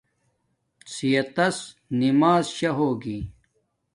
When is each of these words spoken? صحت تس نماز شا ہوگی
صحت 0.93 1.27
تس 1.35 1.57
نماز 2.01 2.43
شا 2.57 2.69
ہوگی 2.77 3.19